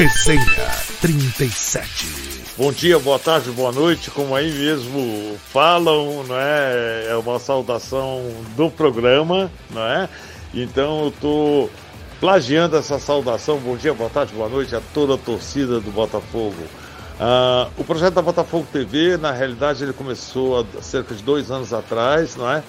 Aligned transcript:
Resenha 0.00 0.66
37. 1.02 2.54
Bom 2.56 2.72
dia, 2.72 2.98
boa 2.98 3.18
tarde, 3.18 3.50
boa 3.50 3.70
noite, 3.70 4.10
como 4.10 4.34
aí 4.34 4.50
mesmo 4.50 5.36
falam, 5.52 6.24
não 6.24 6.40
é? 6.40 7.08
É 7.10 7.16
uma 7.16 7.38
saudação 7.38 8.22
do 8.56 8.70
programa, 8.70 9.50
não 9.68 9.82
é? 9.82 10.08
Então 10.54 11.04
eu 11.04 11.10
tô 11.20 11.68
plagiando 12.18 12.78
essa 12.78 12.98
saudação. 12.98 13.58
Bom 13.58 13.76
dia, 13.76 13.92
boa 13.92 14.08
tarde, 14.08 14.32
boa 14.32 14.48
noite 14.48 14.74
a 14.74 14.80
toda 14.94 15.16
a 15.16 15.18
torcida 15.18 15.80
do 15.80 15.90
Botafogo. 15.90 16.56
Ah, 17.20 17.68
o 17.76 17.84
projeto 17.84 18.14
da 18.14 18.22
Botafogo 18.22 18.66
TV, 18.72 19.18
na 19.18 19.32
realidade, 19.32 19.84
ele 19.84 19.92
começou 19.92 20.60
há 20.60 20.82
cerca 20.82 21.14
de 21.14 21.22
dois 21.22 21.50
anos 21.50 21.74
atrás, 21.74 22.36
não 22.36 22.50
é? 22.50 22.62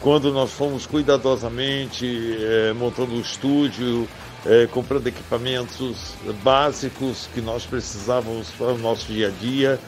Quando 0.00 0.32
nós 0.32 0.50
fomos 0.50 0.86
cuidadosamente 0.86 2.06
eh, 2.40 2.72
montando 2.74 3.16
o 3.16 3.20
estúdio, 3.20 4.08
eh, 4.46 4.68
comprando 4.70 5.06
equipamentos 5.06 6.14
básicos 6.42 7.28
que 7.34 7.40
nós 7.40 7.64
precisávamos 7.66 8.50
para 8.50 8.68
o 8.68 8.78
nosso 8.78 9.06
dia 9.12 9.28
a 9.28 9.30
dia, 9.30 9.78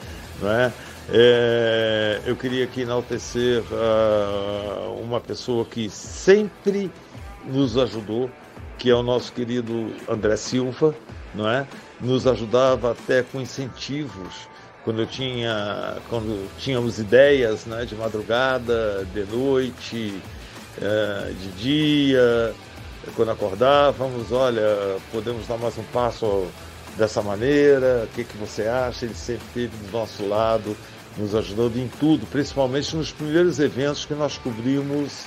não 0.40 0.50
é? 0.50 0.72
Eh, 1.10 2.20
eu 2.26 2.36
queria 2.36 2.64
aqui 2.64 2.82
enaltecer 2.82 3.62
ah, 3.72 4.88
uma 5.02 5.20
pessoa 5.20 5.64
que 5.64 5.90
sempre 5.90 6.90
nos 7.44 7.76
ajudou, 7.76 8.30
que 8.78 8.90
é 8.90 8.94
o 8.94 9.02
nosso 9.02 9.32
querido 9.32 9.92
André 10.08 10.36
Silva, 10.36 10.94
não 11.34 11.48
é? 11.48 11.66
Nos 12.00 12.26
ajudava 12.26 12.92
até 12.92 13.22
com 13.22 13.40
incentivos 13.40 14.48
quando 14.84 15.00
eu 15.00 15.06
tinha, 15.06 15.96
quando 16.08 16.48
tínhamos 16.58 16.98
ideias, 16.98 17.66
né, 17.66 17.84
de 17.84 17.94
madrugada, 17.94 19.06
de 19.14 19.24
noite, 19.24 20.20
é, 20.80 21.32
de 21.32 21.48
dia, 21.62 22.54
quando 23.16 23.30
acordávamos, 23.30 24.30
olha, 24.32 24.96
podemos 25.10 25.46
dar 25.46 25.58
mais 25.58 25.76
um 25.78 25.82
passo 25.84 26.46
dessa 26.96 27.22
maneira, 27.22 28.04
o 28.04 28.14
que, 28.14 28.24
que 28.24 28.36
você 28.36 28.66
acha? 28.66 29.04
Ele 29.04 29.14
sempre 29.14 29.46
esteve 29.46 29.86
do 29.86 29.92
nosso 29.92 30.26
lado, 30.26 30.76
nos 31.16 31.34
ajudou 31.34 31.70
em 31.74 31.88
tudo, 32.00 32.26
principalmente 32.26 32.94
nos 32.96 33.10
primeiros 33.10 33.58
eventos 33.58 34.04
que 34.04 34.14
nós 34.14 34.38
cobrimos 34.38 35.24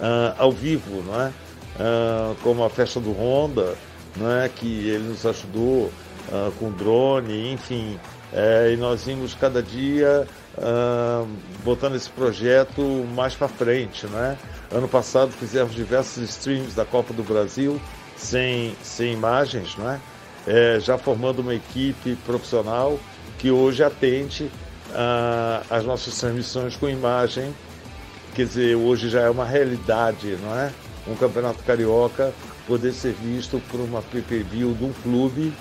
uh, 0.00 0.34
ao 0.38 0.52
vivo, 0.52 1.02
não 1.02 1.20
é? 1.20 1.28
Uh, 1.28 2.34
como 2.42 2.64
a 2.64 2.70
festa 2.70 3.00
do 3.00 3.12
Honda, 3.12 3.74
não 4.16 4.30
é? 4.30 4.48
que 4.48 4.88
ele 4.88 5.08
nos 5.08 5.24
ajudou 5.24 5.92
uh, 6.28 6.52
com 6.58 6.70
drone, 6.72 7.52
enfim, 7.52 7.98
é, 8.32 8.72
e 8.72 8.76
nós 8.76 9.04
vimos 9.04 9.34
cada 9.34 9.62
dia 9.62 10.26
botando 11.64 11.94
esse 11.94 12.10
projeto 12.10 12.82
mais 13.14 13.34
para 13.34 13.48
frente, 13.48 14.06
né? 14.06 14.36
Ano 14.70 14.88
passado 14.88 15.32
fizemos 15.32 15.74
diversos 15.74 16.28
streams 16.30 16.74
da 16.74 16.84
Copa 16.84 17.12
do 17.12 17.22
Brasil 17.22 17.80
sem, 18.16 18.74
sem 18.82 19.12
imagens, 19.12 19.76
né? 19.76 20.00
É, 20.46 20.78
já 20.80 20.96
formando 20.96 21.40
uma 21.40 21.54
equipe 21.54 22.16
profissional 22.24 22.98
que 23.38 23.50
hoje 23.50 23.82
atende 23.82 24.44
uh, 24.90 25.64
as 25.70 25.84
nossas 25.84 26.18
transmissões 26.18 26.76
com 26.76 26.88
imagem. 26.88 27.54
Quer 28.34 28.46
dizer, 28.46 28.76
hoje 28.76 29.08
já 29.08 29.22
é 29.22 29.30
uma 29.30 29.44
realidade, 29.44 30.36
não 30.42 30.56
é? 30.56 30.72
Um 31.06 31.14
campeonato 31.14 31.62
carioca 31.64 32.32
poder 32.66 32.92
ser 32.92 33.12
visto 33.14 33.60
por 33.70 33.80
uma 33.80 34.02
PPV 34.02 34.74
de 34.74 34.84
um 34.84 34.92
clube 35.02 35.52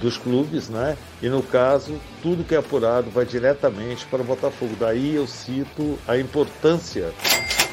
dos 0.00 0.16
clubes, 0.16 0.68
né? 0.68 0.96
E 1.22 1.28
no 1.28 1.42
caso, 1.42 2.00
tudo 2.22 2.44
que 2.44 2.54
é 2.54 2.58
apurado 2.58 3.10
vai 3.10 3.24
diretamente 3.24 4.06
para 4.06 4.22
o 4.22 4.24
Botafogo. 4.24 4.74
Daí 4.78 5.14
eu 5.14 5.26
cito 5.26 5.98
a 6.06 6.16
importância 6.16 7.12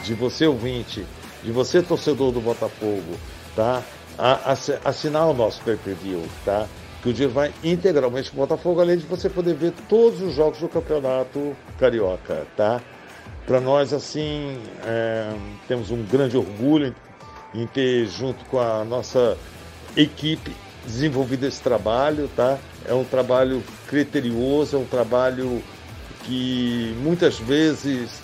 de 0.03 0.13
você 0.13 0.45
ouvinte, 0.45 1.05
de 1.43 1.51
você 1.51 1.81
torcedor 1.81 2.31
do 2.31 2.41
Botafogo, 2.41 3.17
tá? 3.55 3.81
A, 4.17 4.51
a, 4.51 4.89
assinar 4.89 5.27
o 5.27 5.33
nosso 5.33 5.61
pay-per-view, 5.63 6.23
tá? 6.43 6.67
Que 7.01 7.09
o 7.09 7.13
dia 7.13 7.27
vai 7.27 7.53
integralmente 7.63 8.29
para 8.31 8.37
o 8.37 8.47
Botafogo, 8.47 8.81
além 8.81 8.97
de 8.97 9.05
você 9.05 9.29
poder 9.29 9.53
ver 9.53 9.73
todos 9.87 10.21
os 10.21 10.33
jogos 10.33 10.59
do 10.59 10.67
Campeonato 10.67 11.55
Carioca, 11.77 12.45
tá? 12.55 12.81
Para 13.45 13.61
nós, 13.61 13.93
assim, 13.93 14.59
é, 14.83 15.31
temos 15.67 15.91
um 15.91 16.03
grande 16.03 16.35
orgulho 16.35 16.95
em 17.53 17.67
ter, 17.67 18.07
junto 18.07 18.43
com 18.45 18.59
a 18.59 18.83
nossa 18.83 19.37
equipe, 19.95 20.51
desenvolvido 20.85 21.45
esse 21.45 21.61
trabalho, 21.61 22.29
tá? 22.35 22.57
É 22.85 22.93
um 22.93 23.03
trabalho 23.03 23.63
criterioso, 23.87 24.75
é 24.75 24.79
um 24.79 24.85
trabalho 24.85 25.61
que 26.23 26.95
muitas 27.01 27.39
vezes 27.39 28.21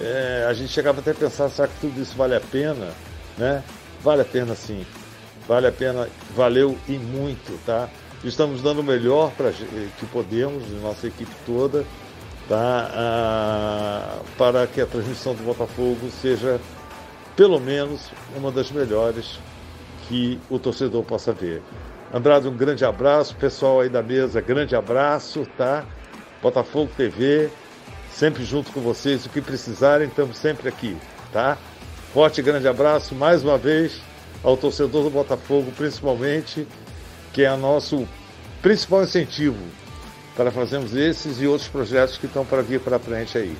é, 0.00 0.46
a 0.48 0.52
gente 0.52 0.70
chegava 0.70 1.00
até 1.00 1.12
a 1.12 1.14
pensar, 1.14 1.48
será 1.48 1.68
que 1.68 1.80
tudo 1.80 2.00
isso 2.00 2.16
vale 2.16 2.34
a 2.34 2.40
pena? 2.40 2.92
Né? 3.36 3.62
Vale 4.02 4.22
a 4.22 4.24
pena 4.24 4.54
sim, 4.54 4.84
vale 5.46 5.66
a 5.66 5.72
pena, 5.72 6.08
valeu 6.34 6.76
e 6.88 6.92
muito, 6.92 7.58
tá? 7.64 7.88
Estamos 8.24 8.62
dando 8.62 8.80
o 8.80 8.84
melhor 8.84 9.32
pra, 9.32 9.50
que 9.50 10.06
podemos, 10.12 10.68
nossa 10.80 11.06
equipe 11.06 11.32
toda, 11.44 11.84
tá? 12.48 12.90
Ah, 12.94 14.18
para 14.36 14.66
que 14.66 14.80
a 14.80 14.86
transmissão 14.86 15.34
do 15.34 15.42
Botafogo 15.42 16.10
seja 16.20 16.60
pelo 17.36 17.58
menos 17.58 18.10
uma 18.36 18.52
das 18.52 18.70
melhores 18.70 19.38
que 20.08 20.38
o 20.50 20.58
torcedor 20.58 21.02
possa 21.04 21.32
ver. 21.32 21.62
Andrade, 22.12 22.46
um 22.46 22.54
grande 22.54 22.84
abraço. 22.84 23.34
Pessoal 23.36 23.80
aí 23.80 23.88
da 23.88 24.02
mesa, 24.02 24.40
grande 24.40 24.76
abraço, 24.76 25.46
tá? 25.56 25.84
Botafogo 26.42 26.90
TV, 26.94 27.48
sempre 28.10 28.44
junto 28.44 28.70
com 28.70 28.82
vocês. 28.82 29.24
O 29.24 29.30
que 29.30 29.40
precisarem, 29.40 30.08
estamos 30.08 30.36
sempre 30.36 30.68
aqui, 30.68 30.94
tá? 31.32 31.56
Forte 32.12 32.42
grande 32.42 32.68
abraço 32.68 33.14
mais 33.14 33.42
uma 33.42 33.56
vez 33.56 34.02
ao 34.44 34.58
torcedor 34.58 35.04
do 35.04 35.10
Botafogo, 35.10 35.72
principalmente, 35.74 36.68
que 37.32 37.44
é 37.44 37.52
o 37.52 37.56
nosso 37.56 38.06
principal 38.60 39.04
incentivo 39.04 39.64
para 40.36 40.50
fazermos 40.50 40.94
esses 40.94 41.40
e 41.40 41.46
outros 41.46 41.68
projetos 41.68 42.18
que 42.18 42.26
estão 42.26 42.44
para 42.44 42.60
vir 42.60 42.80
para 42.80 42.98
frente 42.98 43.38
aí. 43.38 43.56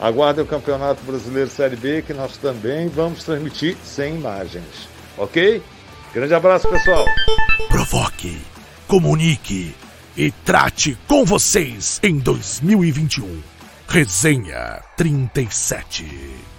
Aguardem 0.00 0.42
o 0.42 0.48
Campeonato 0.48 1.00
Brasileiro 1.04 1.50
Série 1.50 1.76
B, 1.76 2.02
que 2.02 2.12
nós 2.12 2.36
também 2.36 2.88
vamos 2.88 3.22
transmitir 3.22 3.76
sem 3.84 4.16
imagens, 4.16 4.88
ok? 5.16 5.62
Grande 6.12 6.34
abraço, 6.34 6.68
pessoal. 6.68 7.06
Provoque, 7.68 8.38
comunique 8.86 9.74
e 10.14 10.30
trate 10.30 10.98
com 11.08 11.24
vocês 11.24 11.98
em 12.02 12.18
2021. 12.18 13.40
Resenha 13.88 14.82
37. 14.94 16.51